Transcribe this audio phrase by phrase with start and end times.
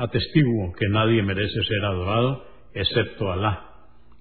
[0.00, 3.66] Atestiguo que nadie merece ser adorado excepto Alá,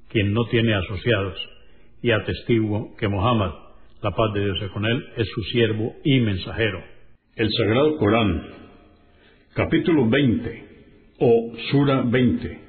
[0.09, 1.39] quien no tiene asociados,
[2.01, 3.51] y atestiguo que Mohammed,
[4.01, 6.83] la paz de Dios es con él, es su siervo y mensajero.
[7.33, 8.43] El Sagrado Corán,
[9.53, 10.65] capítulo 20,
[11.21, 12.59] o Sura 20,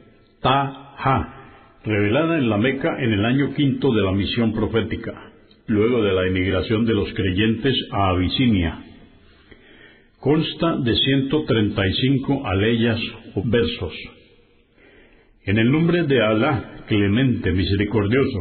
[0.40, 5.32] Ta-Ha, revelada en la Meca en el año quinto de la misión profética,
[5.66, 8.84] luego de la emigración de los creyentes a Abisinia,
[10.20, 13.00] Consta de 135 aleyas
[13.36, 13.94] o versos.
[15.46, 18.38] En el nombre de Alá, clemente, misericordioso.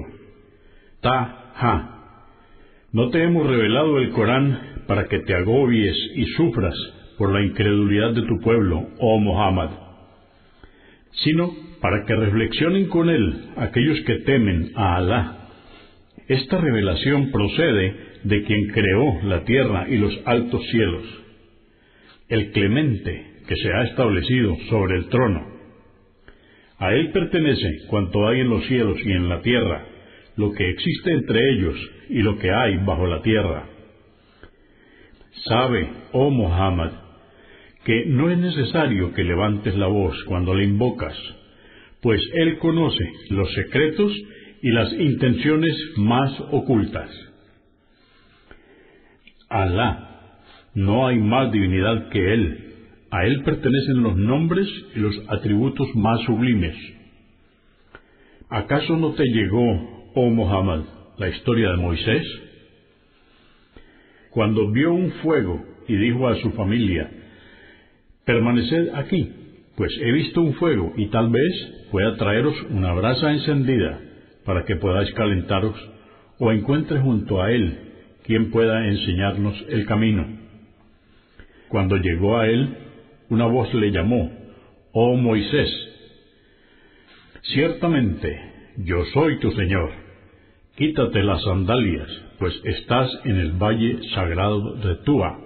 [1.00, 1.96] Ta-ha.
[2.92, 6.76] No te hemos revelado el Corán para que te agobies y sufras
[7.18, 9.70] por la incredulidad de tu pueblo, oh Muhammad,
[11.12, 11.50] sino
[11.80, 15.48] para que reflexionen con él aquellos que temen a Alá.
[16.28, 21.29] Esta revelación procede de quien creó la tierra y los altos cielos
[22.30, 25.48] el clemente que se ha establecido sobre el trono.
[26.78, 29.86] A él pertenece cuanto hay en los cielos y en la tierra,
[30.38, 31.76] lo que existe entre ellos
[32.10, 33.68] y lo que hay bajo la tierra.
[35.46, 36.92] Sabe, oh Muhammad,
[37.84, 41.18] que no es necesario que levantes la voz cuando le invocas,
[42.02, 44.14] pues él conoce los secretos
[44.62, 47.10] y las intenciones más ocultas.
[49.50, 50.09] Alá
[50.74, 52.66] no hay más divinidad que Él.
[53.12, 56.76] A Él pertenecen los nombres y los atributos más sublimes.
[58.50, 60.82] ¿Acaso no te llegó, oh Muhammad,
[61.18, 62.24] la historia de Moisés?
[64.32, 67.10] Cuando vio un fuego y dijo a su familia,
[68.26, 69.32] permaneced aquí,
[69.76, 74.00] pues he visto un fuego y tal vez pueda traeros una brasa encendida
[74.46, 75.76] para que podáis calentaros
[76.38, 77.78] o encuentre junto a él
[78.24, 80.39] quien pueda enseñarnos el camino.
[81.70, 82.76] Cuando llegó a él,
[83.30, 84.32] una voz le llamó,
[84.92, 85.70] Oh Moisés,
[87.54, 88.42] ciertamente
[88.78, 89.92] yo soy tu Señor.
[90.76, 92.10] Quítate las sandalias,
[92.40, 95.40] pues estás en el valle sagrado de Túa,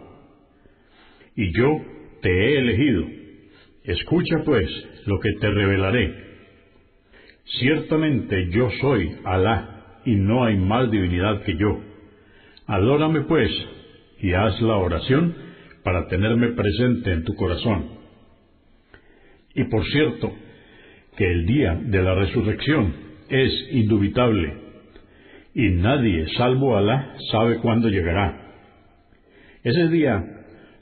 [1.35, 1.69] y yo
[2.22, 3.06] te he elegido.
[3.83, 4.69] Escucha pues
[5.06, 6.23] lo que te revelaré.
[7.59, 11.81] Ciertamente yo soy Alá, y no hay más divinidad que yo.
[12.66, 13.51] Adórame pues,
[14.22, 15.43] y haz la oración
[15.83, 17.89] para tenerme presente en tu corazón.
[19.55, 20.33] Y por cierto,
[21.17, 22.94] que el día de la resurrección
[23.29, 24.53] es indubitable,
[25.53, 28.51] y nadie, salvo Alá, sabe cuándo llegará.
[29.63, 30.23] Ese día,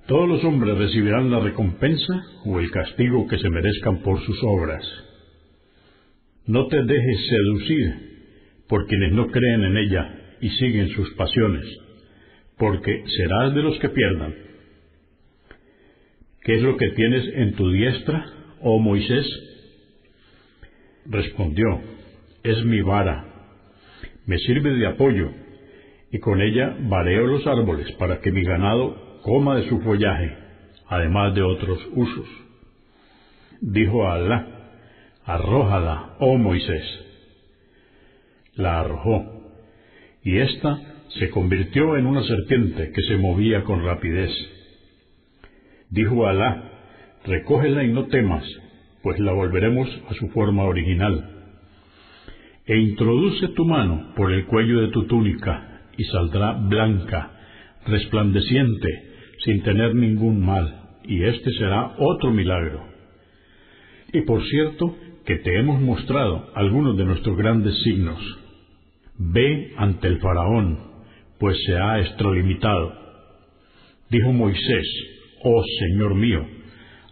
[0.08, 2.14] todos los hombres recibirán la recompensa
[2.46, 4.84] o el castigo que se merezcan por sus obras.
[6.48, 8.12] No te dejes seducir
[8.68, 11.66] por quienes no creen en ella y siguen sus pasiones,
[12.58, 14.51] porque serás de los que pierdan.
[16.44, 18.26] ¿Qué es lo que tienes en tu diestra,
[18.62, 19.28] oh Moisés?
[21.06, 21.82] Respondió,
[22.42, 23.26] es mi vara.
[24.26, 25.30] Me sirve de apoyo,
[26.12, 30.36] y con ella vareo los árboles para que mi ganado coma de su follaje,
[30.88, 32.28] además de otros usos.
[33.62, 34.48] Dijo a Alá,
[35.26, 36.84] arrójala, oh Moisés.
[38.56, 39.54] La arrojó,
[40.24, 40.82] y ésta
[41.20, 44.32] se convirtió en una serpiente que se movía con rapidez
[45.92, 46.72] Dijo Alá,
[47.26, 48.46] recógela y no temas,
[49.04, 51.30] pues la volveremos a su forma original.
[52.66, 57.32] E introduce tu mano por el cuello de tu túnica y saldrá blanca,
[57.86, 58.88] resplandeciente,
[59.44, 62.86] sin tener ningún mal, y este será otro milagro.
[64.14, 64.96] Y por cierto,
[65.26, 68.20] que te hemos mostrado algunos de nuestros grandes signos.
[69.18, 70.80] Ve ante el faraón,
[71.38, 72.94] pues se ha extralimitado.
[74.10, 74.88] Dijo Moisés,
[75.44, 76.46] Oh Señor mío,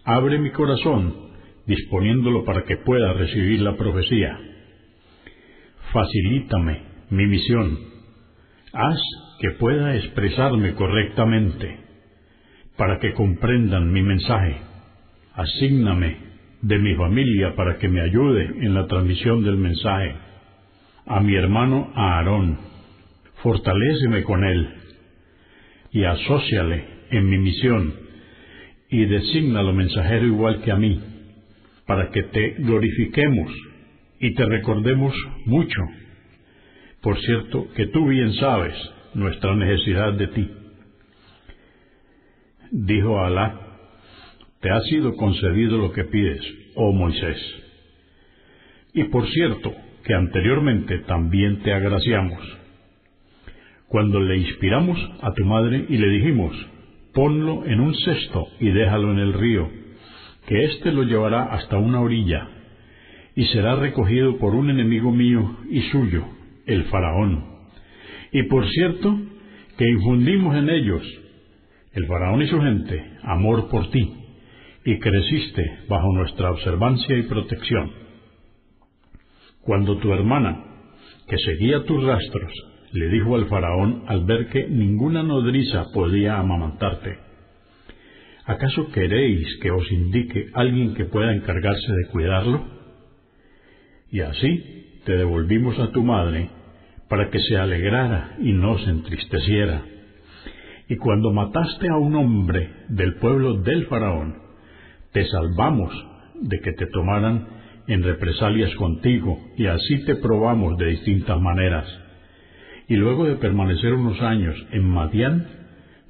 [0.04, 1.30] abre mi corazón
[1.66, 4.38] disponiéndolo para que pueda recibir la profecía.
[5.92, 6.80] Facilítame
[7.10, 7.78] mi misión.
[8.72, 9.00] Haz
[9.40, 11.80] que pueda expresarme correctamente,
[12.76, 14.56] para que comprendan mi mensaje.
[15.34, 16.16] Asígname
[16.62, 20.14] de mi familia para que me ayude en la transmisión del mensaje.
[21.06, 22.58] A mi hermano Aarón,
[23.42, 24.68] fortaléceme con él
[25.90, 27.99] y asóciale en mi misión
[28.90, 31.00] y lo mensajero igual que a mí,
[31.86, 33.52] para que te glorifiquemos
[34.18, 35.14] y te recordemos
[35.46, 35.80] mucho.
[37.00, 38.74] Por cierto, que tú bien sabes
[39.14, 40.50] nuestra necesidad de ti.
[42.72, 43.58] Dijo Alá,
[44.60, 46.40] te ha sido concedido lo que pides,
[46.74, 47.38] oh Moisés.
[48.92, 52.40] Y por cierto, que anteriormente también te agraciamos.
[53.88, 56.54] Cuando le inspiramos a tu madre y le dijimos,
[57.12, 59.68] ponlo en un cesto y déjalo en el río,
[60.46, 62.48] que éste lo llevará hasta una orilla,
[63.34, 66.24] y será recogido por un enemigo mío y suyo,
[66.66, 67.44] el faraón.
[68.32, 69.18] Y por cierto,
[69.76, 71.02] que infundimos en ellos,
[71.92, 74.14] el faraón y su gente, amor por ti,
[74.84, 77.92] y creciste bajo nuestra observancia y protección.
[79.62, 80.64] Cuando tu hermana,
[81.28, 82.52] que seguía tus rastros,
[82.92, 87.18] le dijo al faraón al ver que ninguna nodriza podía amamantarte,
[88.46, 92.64] ¿acaso queréis que os indique alguien que pueda encargarse de cuidarlo?
[94.10, 96.50] Y así te devolvimos a tu madre
[97.08, 99.82] para que se alegrara y no se entristeciera.
[100.88, 104.36] Y cuando mataste a un hombre del pueblo del faraón,
[105.12, 105.92] te salvamos
[106.40, 107.46] de que te tomaran
[107.86, 111.86] en represalias contigo, y así te probamos de distintas maneras
[112.90, 115.46] y luego de permanecer unos años en Madián,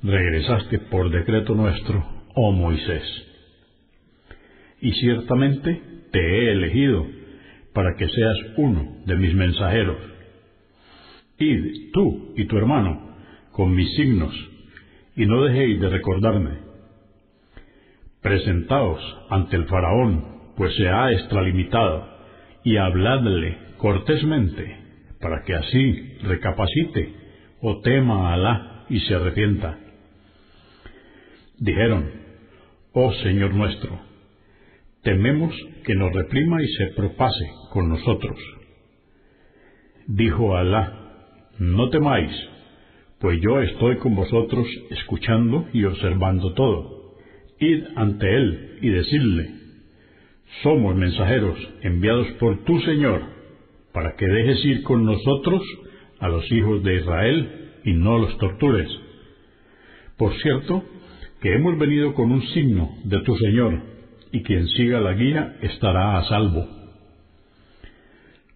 [0.02, 2.02] regresaste por decreto nuestro,
[2.34, 3.04] oh Moisés.
[4.80, 5.78] Y ciertamente
[6.10, 7.06] te he elegido
[7.74, 9.98] para que seas uno de mis mensajeros.
[11.38, 13.14] Id tú y tu hermano
[13.52, 14.34] con mis signos,
[15.16, 16.60] y no dejéis de recordarme.
[18.22, 22.08] Presentaos ante el faraón, pues se ha extralimitado,
[22.64, 24.79] y habladle cortésmente
[25.20, 27.12] para que así recapacite
[27.60, 29.78] o tema a Alá y se arrepienta.
[31.58, 32.10] Dijeron,
[32.92, 34.00] Oh Señor nuestro,
[35.02, 38.38] tememos que nos reprima y se propase con nosotros.
[40.06, 42.32] Dijo Alá, no temáis,
[43.20, 47.16] pues yo estoy con vosotros escuchando y observando todo.
[47.58, 49.50] Id ante Él y decidle,
[50.62, 53.39] somos mensajeros enviados por tu Señor
[53.92, 55.62] para que dejes ir con nosotros
[56.18, 58.90] a los hijos de Israel y no los tortures.
[60.16, 60.84] Por cierto,
[61.40, 63.80] que hemos venido con un signo de tu Señor,
[64.32, 66.66] y quien siga la guía estará a salvo.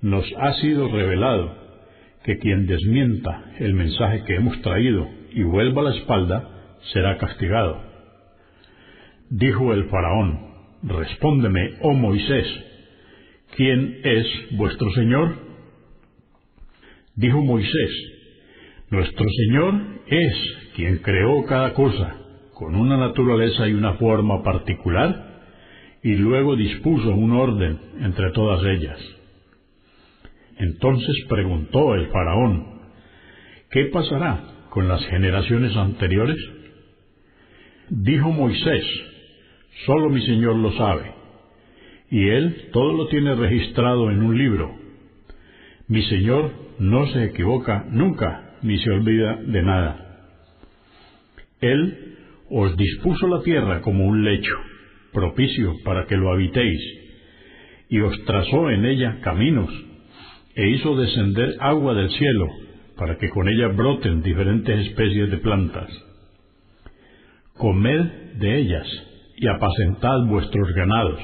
[0.01, 1.57] Nos ha sido revelado
[2.25, 7.83] que quien desmienta el mensaje que hemos traído y vuelva la espalda, será castigado.
[9.31, 12.47] Dijo el faraón, Respóndeme, oh Moisés,
[13.57, 15.37] ¿quién es vuestro Señor?
[17.17, 17.91] Dijo Moisés,
[18.91, 19.75] nuestro Señor
[20.07, 22.17] es quien creó cada cosa
[22.55, 25.43] con una naturaleza y una forma particular
[26.03, 28.99] y luego dispuso un orden entre todas ellas.
[30.59, 32.81] Entonces preguntó el faraón,
[33.71, 36.37] ¿qué pasará con las generaciones anteriores?
[37.89, 38.85] Dijo Moisés,
[39.87, 41.24] solo mi Señor lo sabe
[42.15, 44.73] y Él todo lo tiene registrado en un libro.
[45.89, 50.29] Mi Señor no se equivoca nunca, ni se olvida de nada.
[51.61, 52.15] Él
[52.49, 54.55] os dispuso la tierra como un lecho,
[55.13, 56.81] propicio para que lo habitéis,
[57.89, 59.71] y os trazó en ella caminos,
[60.55, 62.47] e hizo descender agua del cielo,
[62.97, 65.91] para que con ella broten diferentes especies de plantas.
[67.55, 68.87] Comed de ellas,
[69.37, 71.21] y apacentad vuestros ganados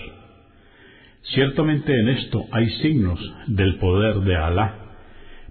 [1.23, 4.75] Ciertamente en esto hay signos del poder de Alá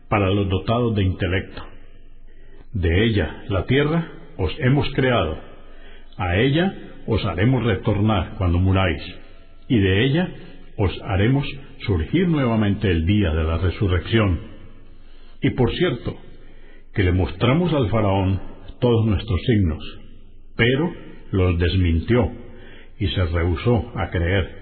[0.10, 1.64] para los dotados de intelecto.
[2.74, 5.38] De ella, la tierra, os hemos creado.
[6.18, 6.74] A ella
[7.08, 9.02] os haremos retornar cuando muráis.
[9.68, 10.30] Y de ella
[10.78, 11.46] os haremos
[11.86, 14.40] surgir nuevamente el día de la resurrección.
[15.42, 16.18] Y por cierto,
[16.94, 18.42] que le mostramos al faraón
[18.80, 20.00] todos nuestros signos,
[20.56, 20.94] pero
[21.32, 22.32] los desmintió
[22.98, 24.59] y se rehusó a creer.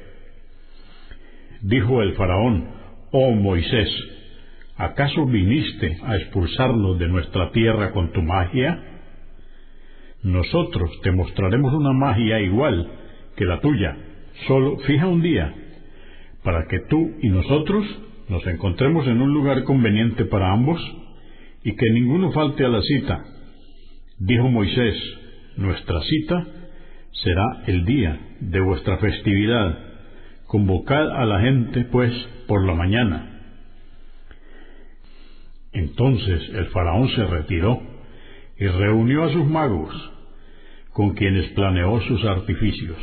[1.61, 2.69] Dijo el faraón,
[3.11, 3.89] Oh Moisés,
[4.75, 8.83] ¿acaso viniste a expulsarnos de nuestra tierra con tu magia?
[10.23, 12.89] Nosotros te mostraremos una magia igual
[13.35, 13.97] que la tuya,
[14.47, 15.53] solo fija un día
[16.43, 17.85] para que tú y nosotros
[18.29, 20.79] nos encontremos en un lugar conveniente para ambos
[21.63, 23.23] y que ninguno falte a la cita.
[24.19, 24.95] Dijo Moisés,
[25.57, 26.47] nuestra cita
[27.23, 29.86] será el día de vuestra festividad.
[30.47, 32.13] Convocad a la gente, pues,
[32.47, 33.37] por la mañana.
[35.73, 37.81] Entonces el faraón se retiró
[38.57, 39.93] y reunió a sus magos,
[40.93, 42.97] con quienes planeó sus artificios.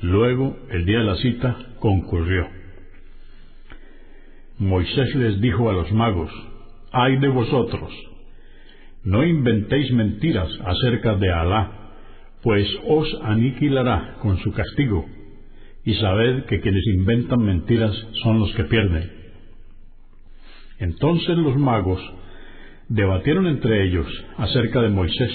[0.00, 2.46] Luego, el día de la cita, concurrió.
[4.58, 6.30] Moisés les dijo a los magos,
[6.92, 7.92] ay de vosotros,
[9.04, 11.72] no inventéis mentiras acerca de Alá,
[12.42, 15.04] pues os aniquilará con su castigo,
[15.88, 19.10] y sabed que quienes inventan mentiras son los que pierden.
[20.78, 21.98] Entonces los magos
[22.90, 25.32] debatieron entre ellos acerca de Moisés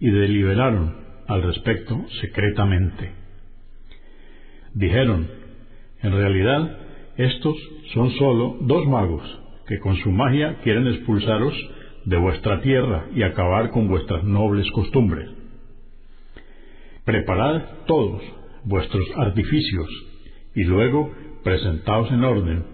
[0.00, 0.96] y deliberaron
[1.28, 3.12] al respecto secretamente.
[4.74, 5.30] Dijeron,
[6.02, 6.76] en realidad,
[7.16, 7.54] estos
[7.92, 9.22] son sólo dos magos
[9.68, 11.54] que con su magia quieren expulsaros
[12.06, 15.30] de vuestra tierra y acabar con vuestras nobles costumbres.
[17.04, 18.20] Preparad todos
[18.64, 19.88] vuestros artificios
[20.54, 22.64] y luego presentaos en orden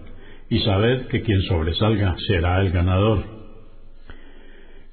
[0.49, 3.23] y sabed que quien sobresalga será el ganador.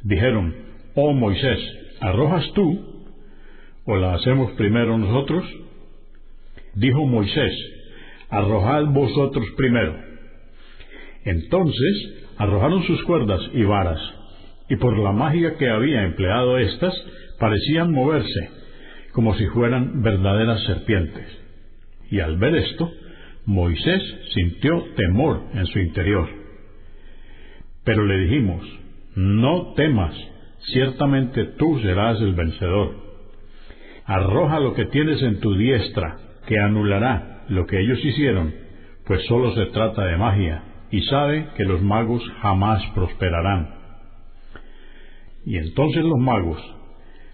[0.03, 0.55] Dijeron,
[0.95, 1.59] oh Moisés,
[2.01, 3.07] ¿arrojas tú
[3.85, 5.45] o la hacemos primero nosotros?
[6.75, 7.53] Dijo Moisés,
[8.31, 9.97] arrojad vosotros primero.
[11.25, 14.01] Entonces arrojaron sus cuerdas y varas,
[14.69, 16.95] y por la magia que había empleado éstas,
[17.41, 18.51] parecían moverse,
[19.19, 21.27] como si fueran verdaderas serpientes.
[22.09, 22.89] Y al ver esto,
[23.47, 24.01] Moisés
[24.33, 26.29] sintió temor en su interior.
[27.83, 28.65] Pero le dijimos,
[29.17, 30.15] no temas,
[30.73, 32.95] ciertamente tú serás el vencedor.
[34.05, 38.55] Arroja lo que tienes en tu diestra, que anulará lo que ellos hicieron,
[39.05, 43.69] pues solo se trata de magia, y sabe que los magos jamás prosperarán.
[45.45, 46.63] Y entonces los magos,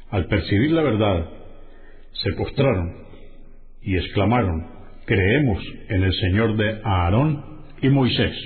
[0.08, 1.43] al percibir la verdad,
[2.22, 3.04] se postraron
[3.82, 4.66] y exclamaron,
[5.06, 7.44] creemos en el Señor de Aarón
[7.82, 8.36] y Moisés.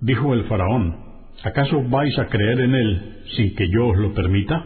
[0.00, 0.96] Dijo el faraón,
[1.42, 4.64] ¿acaso vais a creer en él sin que yo os lo permita?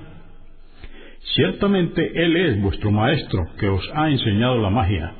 [1.35, 5.15] Ciertamente Él es vuestro Maestro que os ha enseñado la magia.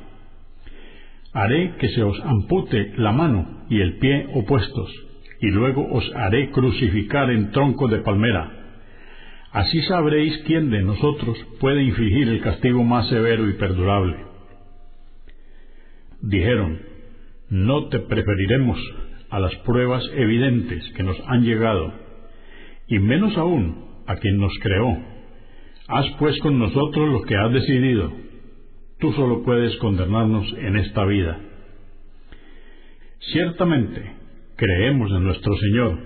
[1.33, 4.91] Haré que se os ampute la mano y el pie opuestos,
[5.39, 8.60] y luego os haré crucificar en tronco de palmera.
[9.51, 14.17] Así sabréis quién de nosotros puede infligir el castigo más severo y perdurable.
[16.21, 16.79] Dijeron,
[17.49, 18.79] no te preferiremos
[19.29, 21.93] a las pruebas evidentes que nos han llegado,
[22.87, 25.11] y menos aún a quien nos creó
[25.93, 28.13] Haz pues con nosotros lo que has decidido.
[28.99, 31.37] Tú solo puedes condenarnos en esta vida.
[33.33, 34.01] Ciertamente,
[34.55, 35.99] creemos en nuestro Señor,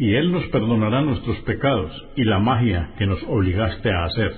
[0.00, 4.32] y Él nos perdonará nuestros pecados y la magia que nos obligaste a hacer.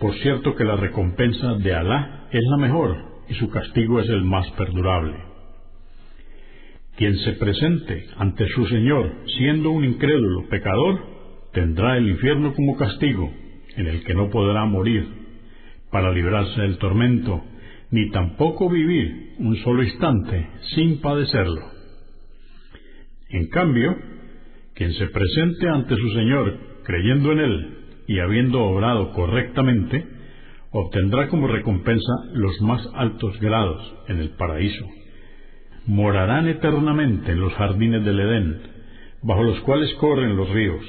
[0.00, 2.96] Por cierto que la recompensa de Alá es la mejor
[3.28, 5.14] y su castigo es el más perdurable.
[6.96, 11.06] Quien se presente ante su Señor siendo un incrédulo pecador,
[11.52, 13.32] tendrá el infierno como castigo,
[13.76, 15.06] en el que no podrá morir,
[15.92, 17.44] para librarse del tormento,
[17.92, 21.62] ni tampoco vivir un solo instante sin padecerlo.
[23.28, 24.15] En cambio,
[24.76, 30.04] quien se presente ante su Señor creyendo en Él y habiendo obrado correctamente,
[30.70, 34.86] obtendrá como recompensa los más altos grados en el paraíso.
[35.86, 38.60] Morarán eternamente en los jardines del Edén,
[39.22, 40.84] bajo los cuales corren los ríos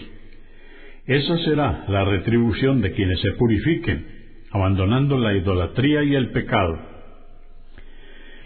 [1.07, 4.05] esa será la retribución de quienes se purifiquen,
[4.51, 6.77] abandonando la idolatría y el pecado.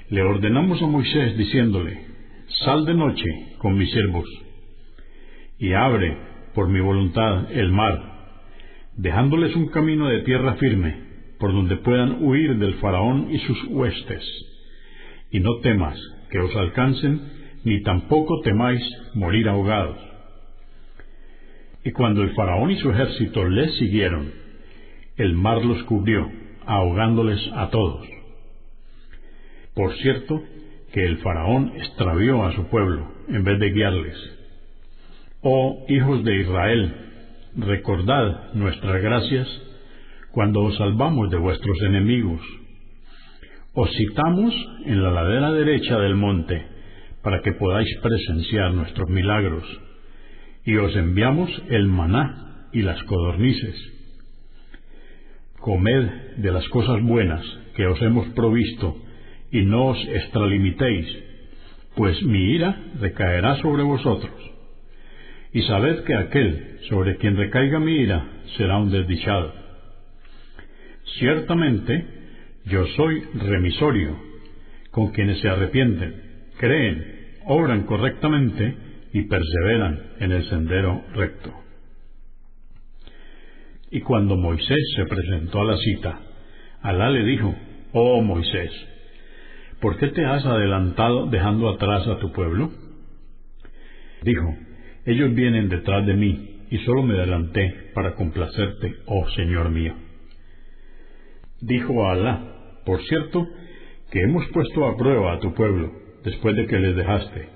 [0.10, 2.06] Le ordenamos a Moisés diciéndole,
[2.64, 3.26] Sal de noche
[3.58, 4.26] con mis siervos,
[5.62, 6.18] y abre,
[6.54, 8.02] por mi voluntad, el mar,
[8.98, 10.96] dejándoles un camino de tierra firme,
[11.40, 14.24] por donde puedan huir del faraón y sus huestes.
[15.32, 15.98] Y no temas
[16.30, 17.22] que os alcancen,
[17.64, 18.82] ni tampoco temáis
[19.14, 20.12] morir ahogados
[21.84, 24.32] y cuando el faraón y su ejército les siguieron,
[25.18, 26.30] el mar los cubrió,
[26.66, 28.08] ahogándoles a todos.
[29.74, 30.44] Por cierto,
[30.94, 34.41] que el faraón extravió a su pueblo en vez de guiarles.
[35.44, 36.94] Oh hijos de Israel,
[37.58, 39.48] recordad nuestras gracias
[40.32, 42.42] cuando os salvamos de vuestros enemigos.
[43.74, 44.54] Os citamos
[44.86, 46.64] en la ladera derecha del monte
[47.24, 49.64] para que podáis presenciar nuestros milagros
[50.64, 53.76] y os enviamos el maná y las codornices.
[55.60, 57.44] comed de las cosas buenas
[57.76, 58.96] que os hemos provisto,
[59.52, 61.08] y no os extralimitéis,
[61.96, 64.51] pues mi ira recaerá sobre vosotros.
[65.54, 68.26] Y sabed que aquel sobre quien recaiga mi ira
[68.58, 69.54] será un desdichado.
[71.20, 72.06] Ciertamente,
[72.66, 74.18] yo soy remisorio
[74.92, 76.22] con quienes se arrepienten,
[76.58, 78.76] creen, obran correctamente
[79.14, 81.54] y perseveran en el sendero recto.
[83.90, 86.20] Y cuando Moisés se presentó a la cita,
[86.82, 87.54] Alá le dijo,
[87.92, 88.72] Oh Moisés,
[89.82, 92.72] ¿por qué te has adelantado dejando atrás a tu pueblo?
[94.24, 94.56] Dijo,
[95.06, 99.94] ellos vienen detrás de mí y solo me adelanté para complacerte, oh Señor mío.
[101.60, 102.42] Dijo a Alá,
[102.86, 103.48] por cierto,
[104.12, 105.92] que hemos puesto a prueba a tu pueblo
[106.24, 107.50] después de que les dejaste.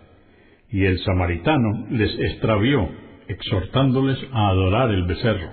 [0.72, 2.90] Y el samaritano les extravió,
[3.28, 5.50] exhortándoles a adorar el becerro.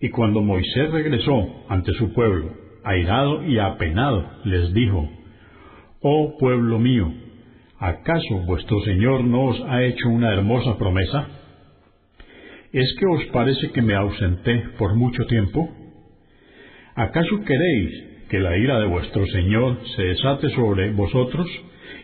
[0.00, 2.52] Y cuando Moisés regresó ante su pueblo,
[2.84, 5.08] airado y apenado, les dijo,
[6.00, 7.12] Oh pueblo mío,
[7.82, 11.26] ¿acaso vuestro Señor no os ha hecho una hermosa promesa?
[12.72, 15.68] ¿Es que os parece que me ausenté por mucho tiempo?
[16.94, 21.48] ¿Acaso queréis que la ira de vuestro Señor se desate sobre vosotros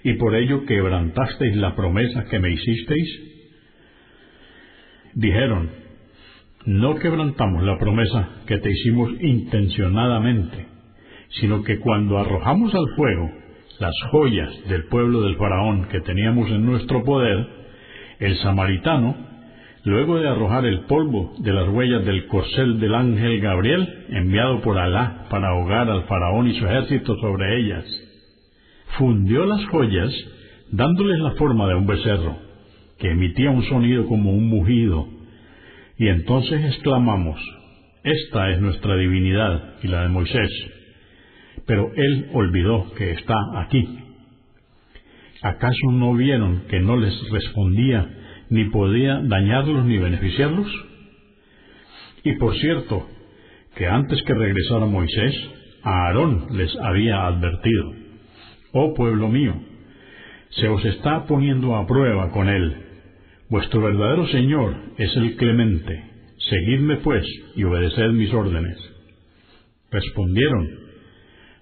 [0.02, 3.20] y por ello quebrantasteis la promesa que me hicisteis?
[5.14, 5.70] Dijeron,
[6.66, 10.66] no quebrantamos la promesa que te hicimos intencionadamente,
[11.40, 13.47] sino que cuando arrojamos al fuego
[13.78, 17.46] las joyas del pueblo del faraón que teníamos en nuestro poder,
[18.18, 19.16] el samaritano,
[19.84, 24.78] luego de arrojar el polvo de las huellas del corcel del ángel Gabriel, enviado por
[24.78, 27.84] Alá para ahogar al faraón y su ejército sobre ellas,
[28.98, 30.12] fundió las joyas
[30.70, 32.36] dándoles la forma de un becerro,
[32.98, 35.06] que emitía un sonido como un mugido,
[35.96, 37.40] y entonces exclamamos,
[38.02, 40.77] esta es nuestra divinidad y la de Moisés.
[41.68, 43.86] Pero él olvidó que está aquí.
[45.42, 48.08] ¿Acaso no vieron que no les respondía
[48.50, 50.66] ni podía dañarlos ni beneficiarlos?
[52.24, 53.06] Y por cierto,
[53.76, 55.32] que antes que regresara Moisés,
[55.84, 57.92] Aarón les había advertido,
[58.72, 59.54] Oh pueblo mío,
[60.50, 62.88] se os está poniendo a prueba con él
[63.50, 66.04] Vuestro verdadero Señor es el clemente.
[66.50, 67.24] Seguidme pues
[67.56, 68.76] y obedeced mis órdenes.
[69.90, 70.68] Respondieron,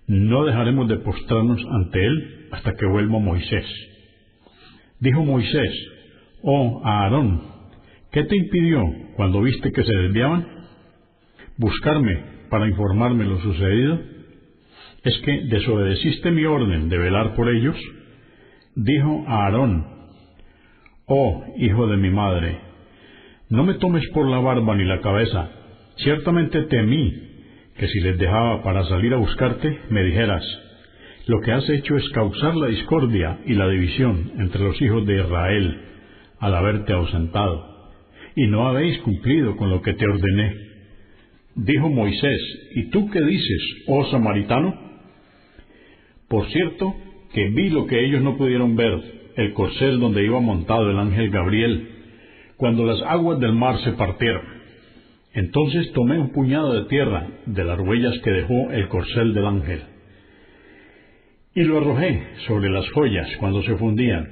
[0.06, 3.64] no dejaremos de postrarnos ante él hasta que vuelva Moisés.
[5.00, 5.70] Dijo Moisés,
[6.42, 7.42] oh Aarón,
[8.12, 8.82] ¿qué te impidió
[9.16, 10.46] cuando viste que se desviaban?
[11.58, 14.00] Buscarme para informarme lo sucedido.
[15.02, 17.76] ¿Es que desobedeciste mi orden de velar por ellos?
[18.74, 19.96] Dijo Aarón,
[21.08, 22.58] Oh, hijo de mi madre,
[23.48, 25.50] no me tomes por la barba ni la cabeza.
[25.98, 27.25] Ciertamente temí
[27.78, 30.42] que si les dejaba para salir a buscarte, me dijeras,
[31.26, 35.20] lo que has hecho es causar la discordia y la división entre los hijos de
[35.20, 35.80] Israel
[36.38, 37.90] al haberte ausentado,
[38.34, 40.54] y no habéis cumplido con lo que te ordené.
[41.54, 42.40] Dijo Moisés,
[42.74, 44.74] ¿y tú qué dices, oh samaritano?
[46.28, 46.94] Por cierto,
[47.32, 49.00] que vi lo que ellos no pudieron ver,
[49.36, 51.88] el corcel donde iba montado el ángel Gabriel,
[52.56, 54.55] cuando las aguas del mar se partieron.
[55.36, 59.82] Entonces tomé un puñado de tierra de las huellas que dejó el corcel del ángel,
[61.54, 64.26] y lo arrojé sobre las joyas cuando se fundían.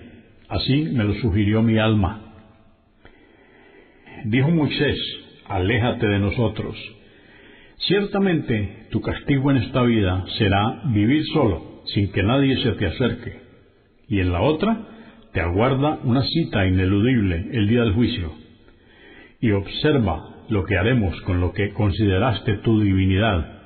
[0.49, 2.33] Así me lo sugirió mi alma.
[4.25, 4.99] Dijo Moisés,
[5.47, 6.75] aléjate de nosotros.
[7.81, 13.41] Ciertamente tu castigo en esta vida será vivir solo, sin que nadie se te acerque.
[14.09, 14.87] Y en la otra,
[15.35, 18.33] te aguarda una cita ineludible el día del juicio.
[19.41, 23.63] Y observa lo que haremos con lo que consideraste tu divinidad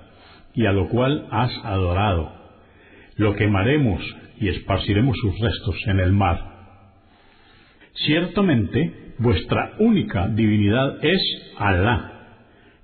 [0.54, 2.32] y a lo cual has adorado.
[3.16, 4.02] Lo quemaremos
[4.40, 6.40] y esparciremos sus restos en el mar.
[8.06, 11.20] Ciertamente, vuestra única divinidad es
[11.58, 12.14] Alá.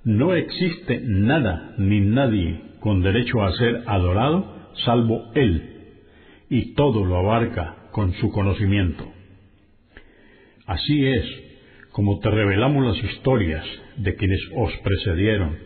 [0.04, 4.54] No existe nada ni nadie con derecho a ser adorado
[4.84, 5.70] salvo Él,
[6.50, 9.10] y todo lo abarca con su conocimiento.
[10.66, 11.43] Así es
[11.94, 13.64] como te revelamos las historias
[13.98, 15.56] de quienes os precedieron,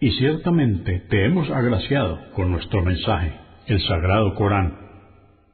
[0.00, 3.30] y ciertamente te hemos agraciado con nuestro mensaje,
[3.68, 4.76] el sagrado Corán.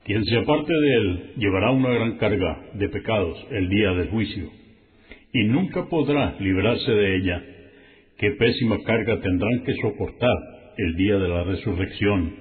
[0.04, 4.48] Quien se aparte de él llevará una gran carga de pecados el día del juicio,
[5.34, 7.42] y nunca podrá librarse de ella.
[8.16, 10.38] Qué pésima carga tendrán que soportar
[10.78, 12.34] el día de la resurrección.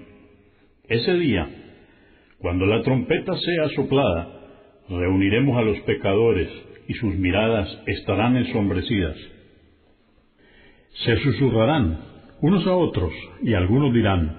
[0.87, 1.49] Ese día
[2.39, 4.29] cuando la trompeta sea soplada,
[4.89, 6.47] reuniremos a los pecadores
[6.87, 9.15] y sus miradas estarán ensombrecidas.
[11.05, 11.99] Se susurrarán
[12.41, 14.37] unos a otros y algunos dirán,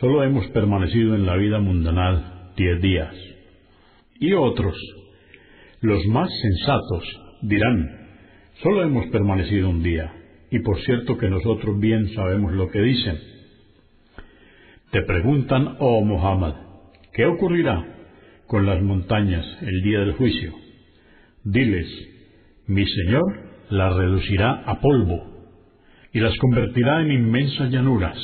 [0.00, 3.14] solo hemos permanecido en la vida mundanal diez días.
[4.20, 4.76] Y otros,
[5.80, 7.04] los más sensatos,
[7.42, 8.08] dirán,
[8.62, 10.12] solo hemos permanecido un día,
[10.50, 13.18] y por cierto que nosotros bien sabemos lo que dicen.
[14.90, 16.54] Te preguntan, oh Muhammad,
[17.12, 17.84] ¿qué ocurrirá
[18.46, 20.67] con las montañas el día del juicio?
[21.50, 21.88] Diles,
[22.66, 23.24] mi Señor
[23.70, 25.24] las reducirá a polvo
[26.12, 28.18] y las convertirá en inmensas llanuras.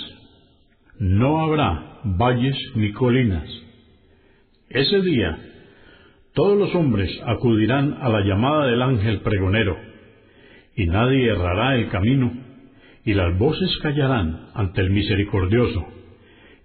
[0.98, 3.48] No habrá valles ni colinas.
[4.68, 5.38] Ese día
[6.34, 9.74] todos los hombres acudirán a la llamada del ángel pregonero,
[10.76, 12.30] y nadie errará el camino,
[13.06, 15.86] y las voces callarán ante el misericordioso,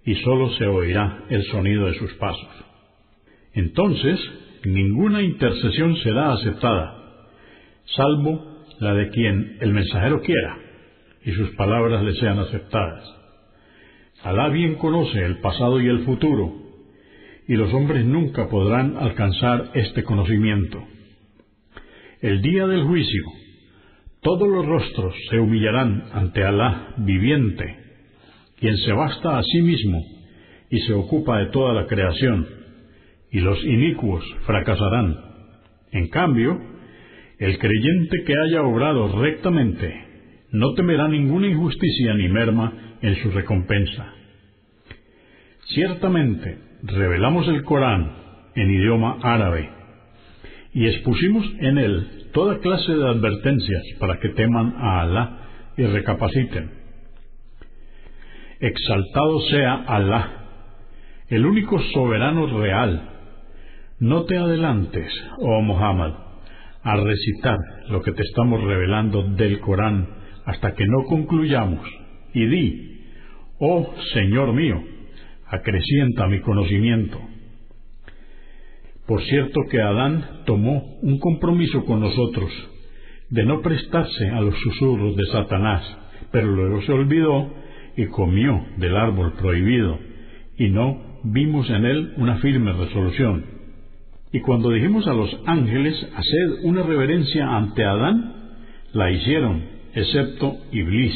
[0.04, 2.50] y sólo se oirá el sonido de sus pasos.
[3.54, 4.20] Entonces
[4.64, 6.96] ninguna intercesión será aceptada,
[7.96, 10.58] salvo la de quien el mensajero quiera,
[11.24, 13.04] y sus palabras le sean aceptadas.
[14.22, 16.52] Alá bien conoce el pasado y el futuro,
[17.48, 20.78] y los hombres nunca podrán alcanzar este conocimiento.
[22.20, 23.22] El día del juicio,
[24.22, 27.76] todos los rostros se humillarán ante Alá viviente,
[28.58, 30.04] quien se basta a sí mismo
[30.70, 32.46] y se ocupa de toda la creación,
[33.30, 35.16] y los inicuos fracasarán.
[35.92, 36.60] En cambio,
[37.38, 40.10] el creyente que haya obrado rectamente
[40.52, 44.12] no temerá ninguna injusticia ni merma en su recompensa.
[45.66, 48.12] Ciertamente, revelamos el Corán
[48.56, 49.70] en idioma árabe
[50.72, 55.38] y expusimos en él toda clase de advertencias para que teman a Alá
[55.76, 56.70] y recapaciten.
[58.60, 60.40] Exaltado sea Alá,
[61.28, 63.09] el único soberano real.
[64.00, 66.14] No te adelantes, oh Muhammad,
[66.82, 67.58] a recitar
[67.90, 70.08] lo que te estamos revelando del Corán
[70.46, 71.86] hasta que no concluyamos,
[72.32, 73.02] y di,
[73.58, 74.82] oh Señor mío,
[75.46, 77.20] acrecienta mi conocimiento.
[79.06, 82.50] Por cierto que Adán tomó un compromiso con nosotros
[83.28, 85.98] de no prestarse a los susurros de Satanás,
[86.32, 87.52] pero luego se olvidó
[87.98, 89.98] y comió del árbol prohibido,
[90.56, 93.59] y no vimos en él una firme resolución.
[94.32, 98.34] Y cuando dijimos a los ángeles haced una reverencia ante Adán,
[98.92, 99.64] la hicieron,
[99.94, 101.14] excepto Iblis.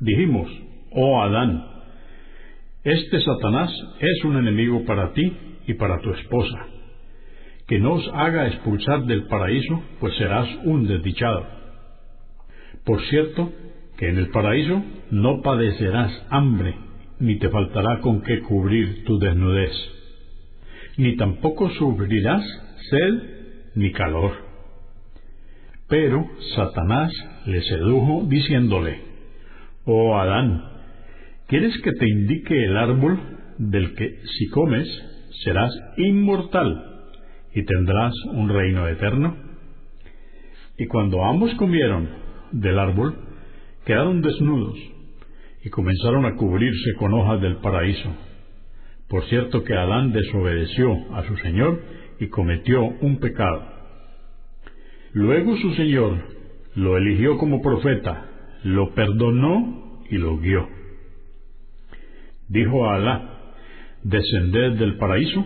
[0.00, 0.50] Dijimos,
[0.90, 1.64] oh Adán,
[2.84, 5.32] este Satanás es un enemigo para ti
[5.66, 6.66] y para tu esposa.
[7.66, 11.46] Que no os haga expulsar del paraíso, pues serás un desdichado.
[12.84, 13.52] Por cierto,
[13.96, 16.74] que en el paraíso no padecerás hambre,
[17.20, 19.70] ni te faltará con qué cubrir tu desnudez,
[20.96, 22.44] ni tampoco sufrirás
[22.90, 24.32] sed ni calor.
[25.88, 27.12] Pero Satanás
[27.46, 29.00] le sedujo diciéndole,
[29.84, 30.72] Oh Adán,
[31.52, 33.20] ¿Quieres que te indique el árbol
[33.58, 34.88] del que si comes
[35.44, 37.10] serás inmortal
[37.54, 39.36] y tendrás un reino eterno?
[40.78, 42.08] Y cuando ambos comieron
[42.52, 43.16] del árbol,
[43.84, 44.78] quedaron desnudos
[45.62, 48.08] y comenzaron a cubrirse con hojas del paraíso.
[49.12, 51.80] Por cierto que Adán desobedeció a su Señor
[52.18, 53.62] y cometió un pecado.
[55.12, 56.16] Luego su Señor
[56.74, 58.26] lo eligió como profeta,
[58.64, 60.66] lo perdonó y lo guió
[62.52, 63.54] dijo a Alá,
[64.02, 65.44] descended del paraíso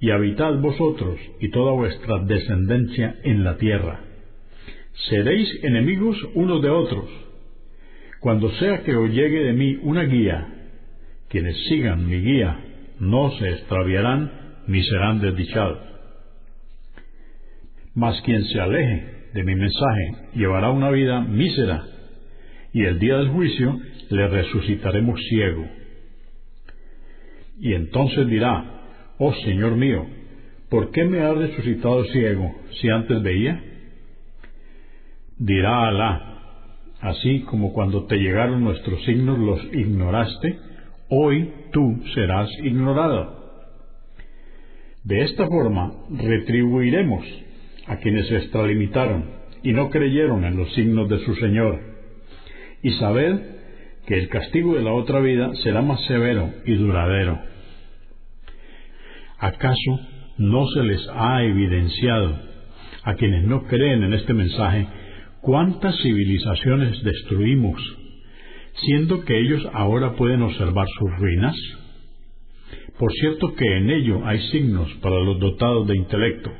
[0.00, 4.00] y habitad vosotros y toda vuestra descendencia en la tierra.
[5.08, 7.04] Seréis enemigos unos de otros.
[8.20, 10.46] Cuando sea que os llegue de mí una guía,
[11.28, 12.65] quienes sigan mi guía
[12.98, 14.30] no se extraviarán
[14.66, 15.78] ni serán desdichados.
[17.94, 21.84] Mas quien se aleje de mi mensaje llevará una vida mísera,
[22.72, 23.78] y el día del juicio
[24.10, 25.66] le resucitaremos ciego.
[27.58, 28.64] Y entonces dirá,
[29.18, 30.06] oh Señor mío,
[30.68, 33.62] ¿por qué me has resucitado ciego si antes veía?
[35.38, 36.36] Dirá Alá,
[37.00, 40.58] así como cuando te llegaron nuestros signos los ignoraste,
[41.08, 43.36] hoy tú serás ignorado.
[45.04, 47.22] De esta forma retribuiremos
[47.86, 49.26] a quienes se extralimitaron
[49.62, 51.78] y no creyeron en los signos de su Señor.
[52.82, 53.40] Y sabed
[54.06, 57.38] que el castigo de la otra vida será más severo y duradero.
[59.38, 60.00] ¿Acaso
[60.38, 62.38] no se les ha evidenciado
[63.02, 64.86] a quienes no creen en este mensaje
[65.42, 67.76] cuántas civilizaciones destruimos,
[68.84, 71.56] siendo que ellos ahora pueden observar sus ruinas?
[72.98, 76.50] Por cierto que en ello hay signos para los dotados de intelecto.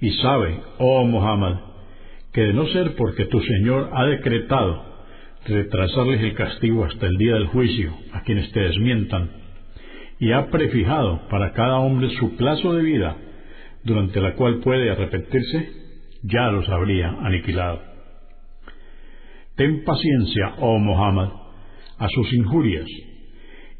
[0.00, 1.60] Y sabe, oh Muhammad,
[2.32, 4.90] que de no ser porque tu Señor ha decretado
[5.46, 9.30] retrasarles el castigo hasta el día del juicio a quienes te desmientan,
[10.18, 13.16] y ha prefijado para cada hombre su plazo de vida,
[13.84, 15.70] durante la cual puede arrepentirse,
[16.22, 17.89] ya los habría aniquilado.
[19.56, 21.28] Ten paciencia, oh Muhammad,
[21.98, 22.86] a sus injurias,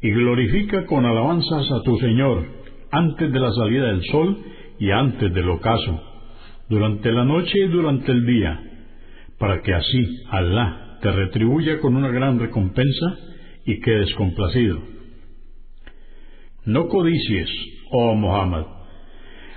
[0.01, 2.45] y glorifica con alabanzas a tu Señor
[2.91, 4.37] antes de la salida del sol
[4.79, 6.01] y antes del ocaso,
[6.69, 8.59] durante la noche y durante el día,
[9.37, 13.17] para que así Alá te retribuya con una gran recompensa
[13.65, 14.79] y quedes complacido.
[16.65, 17.49] No codicies,
[17.91, 18.65] oh Muhammad,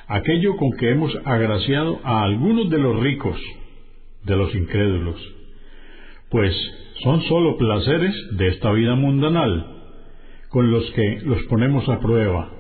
[0.06, 3.38] aquello con que hemos agraciado a algunos de los ricos,
[4.24, 5.20] de los incrédulos,
[6.34, 6.52] pues
[7.04, 9.66] son sólo placeres de esta vida mundanal,
[10.48, 12.50] con los que los ponemos a prueba,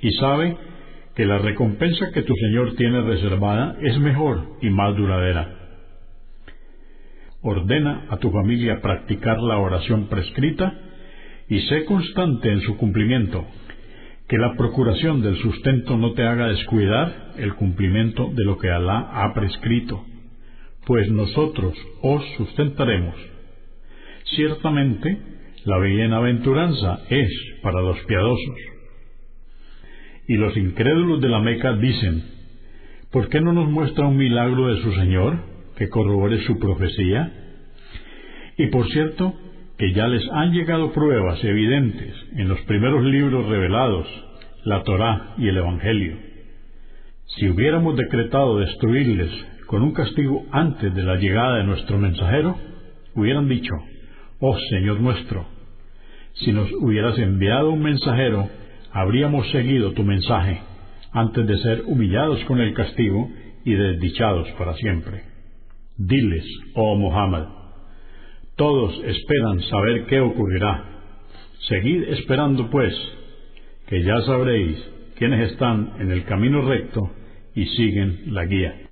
[0.00, 0.56] y sabe
[1.14, 5.56] que la recompensa que tu Señor tiene reservada es mejor y más duradera.
[7.42, 10.74] Ordena a tu familia practicar la oración prescrita
[11.48, 13.44] y sé constante en su cumplimiento,
[14.26, 19.10] que la procuración del sustento no te haga descuidar el cumplimiento de lo que Alá
[19.12, 20.06] ha prescrito,
[20.86, 23.14] pues nosotros os sustentaremos.
[24.24, 25.18] Ciertamente,
[25.64, 27.30] la bienaventuranza es
[27.62, 28.56] para los piadosos.
[30.26, 32.24] Y los incrédulos de la Meca dicen,
[33.10, 35.38] ¿por qué no nos muestra un milagro de su Señor
[35.76, 37.32] que corrobore su profecía?
[38.56, 39.34] Y por cierto,
[39.78, 44.06] que ya les han llegado pruebas evidentes en los primeros libros revelados,
[44.64, 46.16] la Torá y el Evangelio.
[47.26, 49.30] Si hubiéramos decretado destruirles
[49.72, 52.58] con un castigo antes de la llegada de nuestro mensajero,
[53.14, 53.72] hubieran dicho,
[54.38, 55.46] oh Señor nuestro,
[56.34, 58.50] si nos hubieras enviado un mensajero,
[58.92, 60.60] habríamos seguido tu mensaje
[61.12, 63.30] antes de ser humillados con el castigo
[63.64, 65.22] y desdichados para siempre.
[65.96, 67.46] Diles, oh Muhammad,
[68.56, 70.84] todos esperan saber qué ocurrirá.
[71.60, 72.94] Seguid esperando, pues,
[73.86, 74.76] que ya sabréis
[75.16, 77.00] quiénes están en el camino recto
[77.54, 78.91] y siguen la guía.